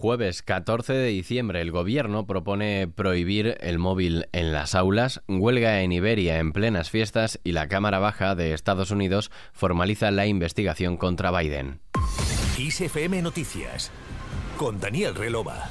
Jueves 0.00 0.40
14 0.40 0.94
de 0.94 1.08
diciembre, 1.08 1.60
el 1.60 1.72
gobierno 1.72 2.26
propone 2.26 2.88
prohibir 2.88 3.58
el 3.60 3.78
móvil 3.78 4.28
en 4.32 4.50
las 4.50 4.74
aulas, 4.74 5.20
huelga 5.28 5.82
en 5.82 5.92
Iberia 5.92 6.38
en 6.38 6.52
plenas 6.54 6.88
fiestas 6.88 7.38
y 7.44 7.52
la 7.52 7.68
Cámara 7.68 7.98
Baja 7.98 8.34
de 8.34 8.54
Estados 8.54 8.92
Unidos 8.92 9.30
formaliza 9.52 10.10
la 10.10 10.24
investigación 10.24 10.96
contra 10.96 11.30
Biden. 11.38 11.80
ISFM 12.56 13.20
Noticias 13.20 13.90
con 14.56 14.80
Daniel 14.80 15.14
Relova. 15.14 15.68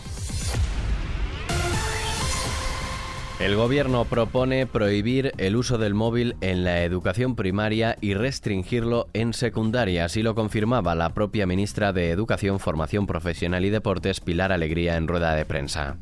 El 3.39 3.55
gobierno 3.55 4.03
propone 4.03 4.67
prohibir 4.67 5.31
el 5.37 5.55
uso 5.55 5.77
del 5.77 5.93
móvil 5.93 6.35
en 6.41 6.65
la 6.65 6.83
educación 6.83 7.37
primaria 7.37 7.95
y 8.01 8.13
restringirlo 8.13 9.07
en 9.13 9.31
secundaria, 9.31 10.03
así 10.03 10.23
lo 10.23 10.35
confirmaba 10.35 10.93
la 10.93 11.13
propia 11.13 11.47
ministra 11.47 11.93
de 11.93 12.09
Educación, 12.09 12.59
Formación 12.59 13.07
Profesional 13.07 13.63
y 13.63 13.69
Deportes, 13.69 14.19
Pilar 14.19 14.51
Alegría, 14.51 14.97
en 14.97 15.07
rueda 15.07 15.35
de 15.35 15.45
prensa 15.45 15.97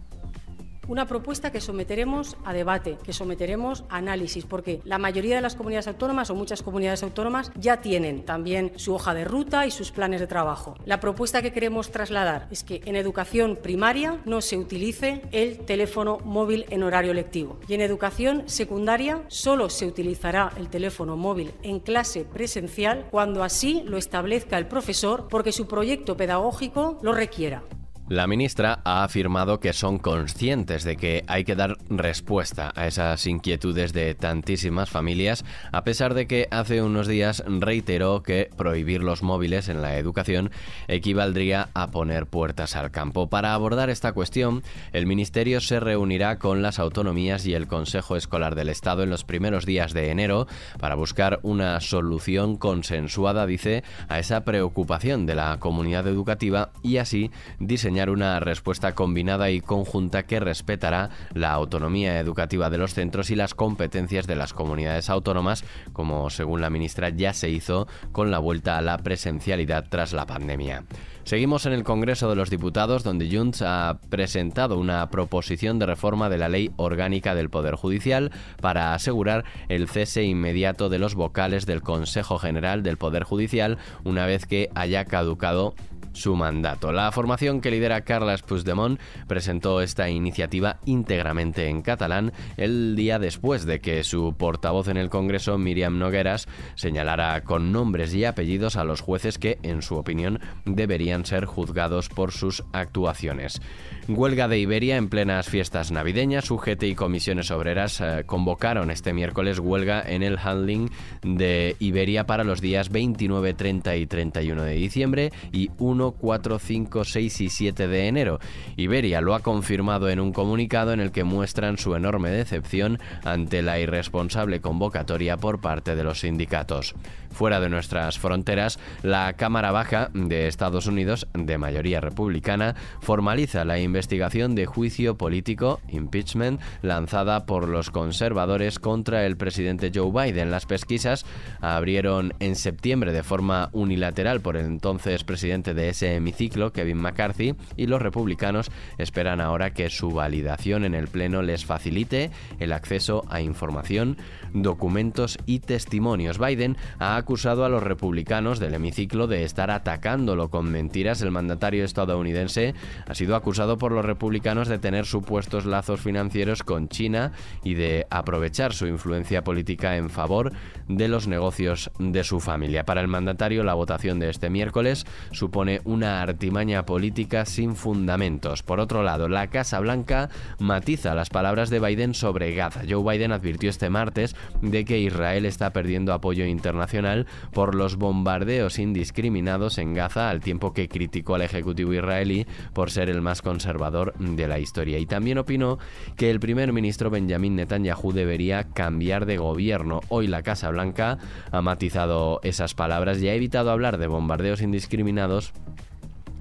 una 0.87 1.05
propuesta 1.05 1.51
que 1.51 1.61
someteremos 1.61 2.37
a 2.46 2.54
debate, 2.54 2.97
que 3.04 3.14
someteremos 3.14 3.83
a 3.89 3.97
análisis, 3.97 4.46
porque 4.46 4.82
la 4.83 4.97
mayoría 4.97 5.36
de 5.36 5.41
las 5.41 5.55
comunidades 5.55 5.87
autónomas 5.87 6.29
o 6.29 6.36
muchas 6.36 6.63
comunidades 6.63 7.04
autónomas 7.04 7.51
ya 7.55 7.82
tienen 7.82 8.23
también 8.23 8.71
su 8.75 8.93
hoja 8.93 9.13
de 9.13 9.25
ruta 9.25 9.65
y 9.65 9.71
sus 9.71 9.91
planes 9.91 10.19
de 10.19 10.27
trabajo. 10.27 10.75
La 10.86 11.00
propuesta 11.00 11.41
que 11.41 11.54
queremos 11.54 11.91
trasladar 11.91 12.47
es 12.51 12.63
que 12.63 12.82
en 12.86 12.96
educación 12.96 13.57
primaria 13.61 14.21
no 14.25 14.41
se 14.41 14.57
utilice 14.57 15.21
el 15.32 15.60
teléfono 15.60 16.19
móvil 16.23 16.65
en 16.69 16.83
horario 16.83 17.13
lectivo 17.13 17.60
y 17.68 17.74
en 17.74 17.82
educación 17.82 18.43
secundaria 18.46 19.24
solo 19.27 19.69
se 19.69 19.85
utilizará 19.85 20.51
el 20.57 20.69
teléfono 20.69 21.18
móvil 21.18 21.54
en 21.63 21.79
clase 21.79 22.25
presencial 22.25 23.07
cuando 23.11 23.43
así 23.43 23.83
lo 23.85 23.97
establezca 23.97 24.57
el 24.57 24.68
profesor 24.68 25.27
porque 25.29 25.51
su 25.51 25.68
proyecto 25.68 26.18
pedagógico 26.18 26.99
lo 27.01 27.13
requiera. 27.13 27.63
La 28.10 28.25
ministra 28.25 28.79
ha 28.86 29.04
afirmado 29.04 29.60
que 29.60 29.74
son 29.74 29.97
conscientes 29.97 30.86
de 30.86 30.96
que 30.96 31.25
hay 31.28 31.43
que 31.43 31.57
dar 31.57 31.78
respuesta 31.89 32.72
a 32.73 32.88
esas 32.88 33.27
inquietudes 33.27 33.91
de 33.91 34.16
tantísimas 34.16 34.89
familias, 34.89 35.44
a 35.73 35.83
pesar 35.83 36.13
de 36.13 36.25
que 36.25 36.47
hace 36.50 36.81
unos 36.81 37.09
días 37.09 37.44
reiteró 37.45 38.23
que 38.23 38.50
prohibir 38.55 39.03
los 39.03 39.23
móviles 39.23 39.67
en 39.67 39.81
la 39.81 39.97
educación 39.97 40.52
equivaldría 40.88 41.67
a 41.73 41.88
poner 41.88 42.28
puertas 42.28 42.78
al 42.78 42.91
campo. 42.91 43.28
Para 43.28 43.53
abordar 43.53 43.89
esta 43.89 44.13
cuestión, 44.13 44.63
el 44.94 45.05
Ministerio 45.05 45.59
se 45.59 45.81
reunirá 45.81 46.39
con 46.39 46.61
las 46.61 46.80
autonomías 46.80 47.45
y 47.45 47.55
el 47.55 47.67
Consejo 47.67 48.16
Escolar 48.16 48.55
del 48.55 48.69
Estado 48.69 49.03
en 49.03 49.09
los 49.09 49.25
primeros 49.25 49.66
días 49.66 49.91
de 49.91 50.11
enero 50.11 50.47
para 50.80 50.95
buscar 50.95 51.41
una 51.44 51.81
solución 51.81 52.55
consensuada, 52.55 53.45
dice, 53.45 53.83
a 54.08 54.17
esa 54.17 54.45
preocupación 54.45 55.25
de 55.25 55.35
la 55.35 55.58
comunidad 55.59 56.08
educativa 56.08 56.69
y 56.83 56.97
así 56.97 57.31
diseñar 57.59 57.97
una 58.06 58.40
respuesta 58.40 58.94
combinada 58.94 59.50
y 59.50 59.59
conjunta 59.59 60.23
que 60.23 60.40
respetará 60.40 61.09
la 61.34 61.52
autonomía 61.52 62.20
educativa 62.20 62.70
de 62.70 62.78
los 62.78 62.94
centros 62.94 63.31
y 63.31 63.36
las 63.36 63.53
competencias 63.53 64.28
de 64.28 64.36
las 64.36 64.53
comunidades 64.53 65.09
autónomas, 65.09 65.64
como 65.94 66.30
según 66.30 66.62
la 66.62 66.70
ministra 66.70 67.09
ya 67.09 67.34
se 67.34 67.50
hizo 67.50 67.88
con 68.12 68.31
la 68.31 68.40
vuelta 68.40 68.78
a 68.78 68.81
la 68.81 68.98
presencialidad 69.00 69.86
tras 69.90 70.14
la 70.14 70.25
pandemia. 70.25 70.84
Seguimos 71.28 71.66
en 71.66 71.73
el 71.73 71.84
Congreso 71.84 72.30
de 72.30 72.38
los 72.38 72.50
Diputados, 72.50 73.03
donde 73.03 73.30
Junts 73.30 73.62
ha 73.62 74.00
presentado 74.09 74.78
una 74.78 75.09
proposición 75.09 75.78
de 75.78 75.86
reforma 75.86 76.30
de 76.30 76.38
la 76.38 76.48
ley 76.48 76.72
orgánica 76.78 77.36
del 77.36 77.50
Poder 77.50 77.75
Judicial 77.75 78.31
para 78.62 78.94
asegurar 78.94 79.44
el 79.68 79.90
cese 79.90 80.23
inmediato 80.23 80.88
de 80.88 81.00
los 81.00 81.16
vocales 81.16 81.66
del 81.66 81.81
Consejo 81.81 82.38
General 82.38 82.81
del 82.81 82.95
Poder 82.95 83.23
Judicial 83.23 83.78
una 84.06 84.25
vez 84.25 84.45
que 84.45 84.70
haya 84.73 85.03
caducado 85.03 85.75
su 86.13 86.36
mandato. 86.36 86.91
La 86.91 87.11
formación 87.11 87.61
que 87.61 87.72
lidera 87.72 88.02
Carles 88.02 88.41
Puigdemont 88.41 89.00
presentó 89.27 89.81
esta 89.81 90.09
iniciativa 90.09 90.77
íntegramente 90.86 91.67
en 91.67 91.81
catalán 91.81 92.33
el 92.58 92.95
día 92.95 93.19
después 93.19 93.66
de 93.66 93.80
que 93.80 94.03
su 94.03 94.35
portavoz 94.38 94.88
en 94.88 94.97
el 94.97 95.09
Congreso, 95.09 95.58
Miriam 95.58 95.97
Nogueras, 96.00 96.47
señalara 96.75 97.41
con 97.44 97.72
nombres 97.72 98.13
y 98.13 98.25
apellidos 98.25 98.75
a 98.75 98.84
los 98.84 99.01
jueces 99.01 99.38
que, 99.38 99.59
en 99.63 99.81
su 99.81 99.95
opinión, 99.95 100.40
deberían 100.66 101.25
ser 101.25 101.45
juzgados 101.45 102.09
por 102.09 102.31
sus 102.31 102.63
actuaciones. 102.74 103.62
Huelga 104.07 104.47
de 104.47 104.59
Iberia 104.59 104.95
en 104.97 105.09
plenas 105.09 105.50
fiestas 105.50 105.91
navideñas. 105.91 106.50
UGT 106.50 106.84
y 106.84 106.95
comisiones 106.95 107.51
obreras 107.51 108.00
eh, 108.00 108.24
convocaron 108.25 108.89
este 108.89 109.12
miércoles 109.12 109.59
huelga 109.59 110.01
en 110.01 110.24
el 110.24 110.38
handling 110.38 110.89
de 111.24 111.75
Iberia 111.79 112.25
para 112.25 112.44
los 112.44 112.62
días 112.62 112.89
29, 112.89 113.53
30 113.53 113.95
y 113.97 114.06
31 114.07 114.63
de 114.63 114.74
diciembre 114.74 115.31
y 115.51 115.69
1, 115.78 116.06
4, 116.12 116.59
5, 116.59 117.03
6 117.03 117.41
y 117.41 117.50
7 117.50 117.88
de 117.88 118.07
enero. 118.07 118.40
Iberia 118.75 119.22
lo 119.22 119.35
ha 119.35 119.41
confirmado 119.41 120.09
en 120.09 120.19
un 120.19 120.34
comunicado 120.34 120.94
en 120.94 121.00
el 121.00 121.12
que 121.12 121.23
muestran 121.23 121.78
su 121.78 121.95
enorme 121.95 122.29
decepción 122.29 123.00
ante 123.23 123.62
la 123.62 123.79
irresponsable 123.79 124.62
convocatoria 124.62 125.38
por 125.38 125.62
parte 125.62 125.95
de 125.95 126.03
los 126.03 126.22
sindicatos. 126.22 126.95
Fuera 127.31 127.59
de 127.59 127.69
nuestras 127.69 128.18
fronteras, 128.18 128.79
la 129.03 129.34
Cámara 129.34 129.72
Baja 129.72 130.09
de 130.13 130.47
Estados 130.47 130.88
Unidos, 130.88 131.28
de 131.34 131.57
mayoría 131.57 132.01
republicana, 132.01 132.75
formaliza 133.01 133.66
la 133.66 133.79
investigación 133.79 134.56
de 134.56 134.66
juicio 134.66 135.18
político, 135.18 135.79
impeachment, 135.89 136.59
lanzada 136.81 137.45
por 137.45 137.68
los 137.68 137.91
conservadores 137.91 138.79
contra 138.79 139.25
el 139.25 139.38
presidente 139.38 139.91
Joe 139.94 140.12
Biden. 140.12 140.51
Las 140.51 140.66
pesquisas 140.66 141.25
abrieron 141.62 142.34
en 142.39 142.56
septiembre 142.56 143.13
de 143.13 143.24
forma 143.24 143.69
unilateral 143.72 144.41
por 144.41 144.57
el 144.57 144.66
entonces 144.66 145.24
presidente 145.24 145.74
de 145.74 145.87
ese 145.90 146.16
hemiciclo, 146.16 146.72
Kevin 146.72 146.98
McCarthy, 146.98 147.56
y 147.75 147.88
los 147.88 148.02
republicanos 148.02 148.72
esperan 148.98 149.42
ahora 149.42 149.74
que 149.74 149.90
su 149.90 150.12
validación 150.12 150.86
en 150.86 150.96
el 150.96 151.08
Pleno 151.08 151.42
les 151.42 151.66
facilite 151.66 152.31
el 152.59 152.74
acceso 152.74 153.24
a 153.30 153.42
información, 153.42 154.18
documentos 154.53 155.38
y 155.46 155.59
testimonios. 155.59 156.40
Biden 156.40 156.78
ha 157.00 157.16
acusado 157.16 157.66
a 157.66 157.70
los 157.70 157.84
republicanos 157.84 158.59
del 158.59 158.74
hemiciclo 158.74 159.28
de 159.28 159.44
estar 159.44 159.72
atacándolo 159.72 160.50
con 160.50 160.72
mentiras. 160.72 161.22
El 161.22 161.31
mandatario 161.31 161.84
estadounidense 161.84 162.74
ha 163.08 163.16
sido 163.16 163.36
acusado 163.36 163.78
por 163.78 163.92
los 163.92 164.06
republicanos 164.06 164.68
de 164.68 164.80
tener 164.80 165.06
supuestos 165.06 165.66
lazos 165.66 166.02
financieros 166.02 166.64
con 166.64 166.90
China 166.90 167.31
y 167.64 167.74
de 167.74 168.08
aprovechar 168.09 168.74
su 168.74 168.88
influencia 168.88 169.44
política 169.44 169.98
en 169.98 170.09
favor 170.09 170.52
de 170.88 171.08
los 171.08 171.28
negocios 171.28 171.92
de 172.00 172.24
su 172.24 172.40
familia. 172.40 172.86
Para 172.86 173.02
el 173.02 173.08
mandatario, 173.08 173.64
la 173.64 173.74
votación 173.74 174.19
de 174.19 174.30
este 174.30 174.50
miércoles 174.50 175.06
supone 175.31 175.76
una 175.85 176.21
artimaña 176.21 176.85
política 176.85 177.45
sin 177.45 177.75
fundamentos. 177.75 178.63
Por 178.63 178.79
otro 178.79 179.03
lado, 179.03 179.29
la 179.29 179.47
Casa 179.47 179.79
Blanca 179.79 180.29
matiza 180.59 181.15
las 181.15 181.29
palabras 181.29 181.69
de 181.69 181.79
Biden 181.79 182.13
sobre 182.13 182.53
Gaza. 182.55 182.81
Joe 182.88 183.03
Biden 183.03 183.31
advirtió 183.31 183.69
este 183.69 183.89
martes 183.89 184.35
de 184.61 184.85
que 184.85 184.99
Israel 184.99 185.45
está 185.45 185.71
perdiendo 185.71 186.13
apoyo 186.13 186.45
internacional 186.45 187.27
por 187.51 187.75
los 187.75 187.95
bombardeos 187.95 188.79
indiscriminados 188.79 189.77
en 189.77 189.93
Gaza, 189.93 190.29
al 190.29 190.41
tiempo 190.41 190.73
que 190.73 190.89
criticó 190.89 191.35
al 191.35 191.41
Ejecutivo 191.41 191.94
israelí 191.94 192.45
por 192.73 192.91
ser 192.91 193.09
el 193.09 193.21
más 193.21 193.41
conservador 193.41 194.13
de 194.17 194.47
la 194.47 194.59
historia. 194.59 194.99
Y 194.99 195.05
también 195.05 195.38
opinó 195.38 195.79
que 196.15 196.29
el 196.29 196.39
primer 196.39 196.73
ministro 196.73 197.09
Benjamin 197.09 197.55
Netanyahu 197.55 198.11
debería 198.11 198.65
cambiar 198.65 199.25
de 199.25 199.38
gobierno. 199.38 200.01
Hoy 200.09 200.27
la 200.27 200.44
Casa 200.44 200.69
Blanca 200.69 201.17
ha 201.51 201.61
matizado 201.61 202.39
esas 202.44 202.73
palabras 202.73 203.21
y 203.21 203.29
ha 203.29 203.33
evitado 203.33 203.71
hablar 203.71 203.97
de 203.97 204.07
bombardeos 204.07 204.61
indiscriminados 204.61 205.53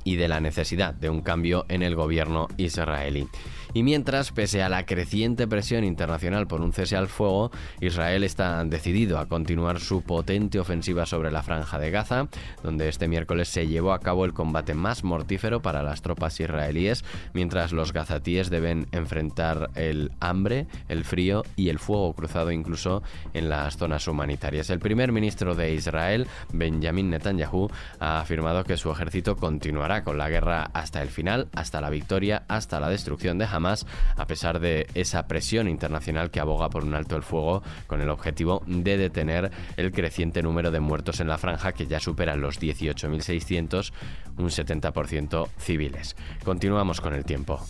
y 0.06 0.15
de 0.15 0.28
la 0.28 0.41
necesidad 0.41 0.94
de 0.94 1.11
un 1.11 1.21
cambio 1.21 1.67
en 1.69 1.83
el 1.83 1.97
gobierno 1.97 2.47
israelí. 2.56 3.28
Y 3.75 3.83
mientras, 3.83 4.33
pese 4.33 4.62
a 4.62 4.71
la 4.71 4.87
creciente 4.87 5.47
presión 5.47 5.84
internacional 5.84 6.47
por 6.47 6.62
un 6.62 6.72
cese 6.72 6.97
al 6.97 7.09
fuego, 7.09 7.50
Israel 7.81 8.25
está 8.25 8.65
decidido 8.65 9.19
a 9.19 9.27
continuar 9.27 9.81
su 9.81 10.03
potente 10.03 10.59
ofensiva 10.59 11.05
sobre 11.05 11.31
la 11.31 11.43
franja 11.43 11.78
de 11.78 11.91
Gaza, 11.91 12.28
donde 12.62 12.89
este 12.89 13.09
miércoles 13.09 13.49
se 13.49 13.66
llevó 13.66 13.93
a 13.93 13.99
cabo 13.99 14.25
el 14.25 14.33
combate 14.33 14.72
más 14.72 15.05
mortífero 15.05 15.61
para 15.61 15.83
las 15.83 16.00
tropas 16.00 16.41
israelíes, 16.41 17.05
mientras 17.34 17.72
los 17.72 17.92
gazatíes 17.92 18.48
deben 18.48 18.86
enfrentar 18.92 19.71
el 19.75 20.13
hambre, 20.21 20.69
el 20.89 21.04
frío 21.04 21.42
y 21.57 21.69
el 21.69 21.80
fuego 21.80 22.15
cruzado 22.15 22.53
incluso 22.53 23.03
en 23.34 23.51
las 23.51 23.77
zonas 23.77 24.07
humanitarias. 24.09 24.71
El 24.71 24.78
primer 24.78 25.13
ministro 25.13 25.54
de 25.54 25.75
Israel, 25.75 26.28
Benjamin 26.53 27.10
Netanyahu, 27.10 27.69
ha 27.98 28.21
afirmado 28.21 28.65
que 28.65 28.77
su 28.77 28.91
ejército 28.91 29.36
continuará 29.36 29.96
con 30.04 30.19
la 30.19 30.28
guerra 30.28 30.71
hasta 30.72 31.03
el 31.03 31.09
final, 31.09 31.48
hasta 31.54 31.81
la 31.81 31.91
victoria, 31.91 32.45
hasta 32.48 32.81
la 32.81 32.89
destrucción 32.89 33.39
de 33.39 33.47
Hamas 33.47 33.87
a 34.16 34.27
pesar 34.27 34.60
de 34.60 34.87
esa 34.95 35.27
presión 35.27 35.69
internacional 35.69 36.31
que 36.31 36.41
aboga 36.41 36.71
por 36.71 36.84
un 36.84 36.95
alto 36.95 37.16
el 37.16 37.22
fuego 37.22 37.63
con 37.87 38.01
el 38.01 38.10
objetivo 38.10 38.63
de 38.66 38.97
detener 38.97 39.51
el 39.77 39.93
creciente 39.93 40.43
número 40.43 40.71
de 40.71 40.81
muertos 40.81 41.21
en 41.21 41.28
la 41.28 41.39
franja 41.39 41.72
que 41.72 41.87
ya 41.87 42.01
supera 42.01 42.37
los 42.37 42.60
18.600, 42.60 43.93
un 44.39 44.48
70% 44.48 45.48
civiles. 45.59 46.16
Continuamos 46.45 47.01
con 47.01 47.15
el 47.15 47.25
tiempo. 47.25 47.60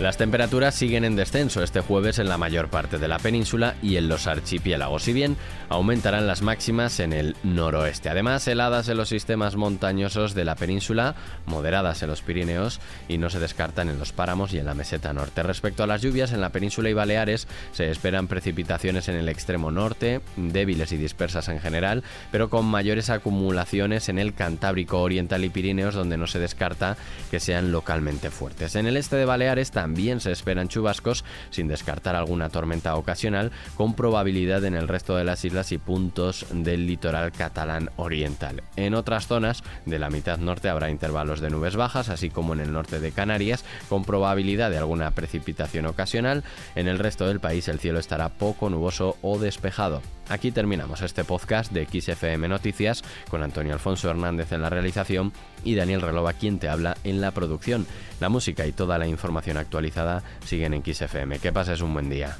Las 0.00 0.16
temperaturas 0.16 0.74
siguen 0.74 1.04
en 1.04 1.14
descenso 1.14 1.62
este 1.62 1.82
jueves 1.82 2.18
en 2.18 2.30
la 2.30 2.38
mayor 2.38 2.70
parte 2.70 2.96
de 2.96 3.06
la 3.06 3.18
península 3.18 3.74
y 3.82 3.96
en 3.96 4.08
los 4.08 4.26
archipiélagos, 4.26 5.02
si 5.02 5.12
bien 5.12 5.36
aumentarán 5.68 6.26
las 6.26 6.40
máximas 6.40 7.00
en 7.00 7.12
el 7.12 7.36
noroeste. 7.42 8.08
Además, 8.08 8.48
heladas 8.48 8.88
en 8.88 8.96
los 8.96 9.10
sistemas 9.10 9.56
montañosos 9.56 10.32
de 10.32 10.46
la 10.46 10.54
península, 10.54 11.16
moderadas 11.44 12.02
en 12.02 12.08
los 12.08 12.22
Pirineos 12.22 12.80
y 13.08 13.18
no 13.18 13.28
se 13.28 13.40
descartan 13.40 13.90
en 13.90 13.98
los 13.98 14.12
páramos 14.12 14.54
y 14.54 14.58
en 14.58 14.64
la 14.64 14.72
meseta 14.72 15.12
norte. 15.12 15.42
Respecto 15.42 15.82
a 15.82 15.86
las 15.86 16.00
lluvias, 16.00 16.32
en 16.32 16.40
la 16.40 16.48
península 16.48 16.88
y 16.88 16.94
Baleares 16.94 17.46
se 17.72 17.90
esperan 17.90 18.26
precipitaciones 18.26 19.06
en 19.10 19.16
el 19.16 19.28
extremo 19.28 19.70
norte, 19.70 20.22
débiles 20.36 20.92
y 20.92 20.96
dispersas 20.96 21.48
en 21.48 21.60
general, 21.60 22.04
pero 22.32 22.48
con 22.48 22.64
mayores 22.64 23.10
acumulaciones 23.10 24.08
en 24.08 24.18
el 24.18 24.32
Cantábrico 24.32 25.02
Oriental 25.02 25.44
y 25.44 25.50
Pirineos, 25.50 25.94
donde 25.94 26.16
no 26.16 26.26
se 26.26 26.38
descarta 26.38 26.96
que 27.30 27.38
sean 27.38 27.70
localmente 27.70 28.30
fuertes. 28.30 28.76
En 28.76 28.86
el 28.86 28.96
este 28.96 29.16
de 29.16 29.26
Baleares 29.26 29.70
también 29.70 29.89
también 29.90 30.20
se 30.20 30.30
esperan 30.30 30.68
chubascos, 30.68 31.24
sin 31.50 31.66
descartar 31.66 32.14
alguna 32.14 32.48
tormenta 32.48 32.94
ocasional, 32.94 33.50
con 33.74 33.94
probabilidad 33.94 34.64
en 34.64 34.76
el 34.76 34.86
resto 34.86 35.16
de 35.16 35.24
las 35.24 35.44
islas 35.44 35.72
y 35.72 35.78
puntos 35.78 36.46
del 36.52 36.86
litoral 36.86 37.32
catalán 37.32 37.90
oriental. 37.96 38.62
En 38.76 38.94
otras 38.94 39.26
zonas 39.26 39.64
de 39.86 39.98
la 39.98 40.08
mitad 40.08 40.38
norte 40.38 40.68
habrá 40.68 40.90
intervalos 40.90 41.40
de 41.40 41.50
nubes 41.50 41.74
bajas, 41.74 42.08
así 42.08 42.30
como 42.30 42.52
en 42.52 42.60
el 42.60 42.72
norte 42.72 43.00
de 43.00 43.10
Canarias, 43.10 43.64
con 43.88 44.04
probabilidad 44.04 44.70
de 44.70 44.78
alguna 44.78 45.10
precipitación 45.10 45.86
ocasional. 45.86 46.44
En 46.76 46.86
el 46.86 47.00
resto 47.00 47.26
del 47.26 47.40
país 47.40 47.66
el 47.66 47.80
cielo 47.80 47.98
estará 47.98 48.28
poco 48.28 48.70
nuboso 48.70 49.16
o 49.22 49.40
despejado. 49.40 50.02
Aquí 50.30 50.52
terminamos 50.52 51.02
este 51.02 51.24
podcast 51.24 51.72
de 51.72 51.86
XFM 51.86 52.46
Noticias 52.46 53.02
con 53.28 53.42
Antonio 53.42 53.72
Alfonso 53.72 54.08
Hernández 54.08 54.52
en 54.52 54.62
la 54.62 54.70
realización 54.70 55.32
y 55.64 55.74
Daniel 55.74 56.00
Relova 56.00 56.34
quien 56.34 56.60
te 56.60 56.68
habla 56.68 56.96
en 57.02 57.20
la 57.20 57.32
producción. 57.32 57.84
La 58.20 58.28
música 58.28 58.64
y 58.64 58.70
toda 58.70 58.96
la 58.96 59.08
información 59.08 59.56
actualizada 59.56 60.22
siguen 60.44 60.72
en 60.72 60.84
XFM. 60.84 61.40
Que 61.40 61.52
pases 61.52 61.80
un 61.80 61.94
buen 61.94 62.08
día. 62.08 62.38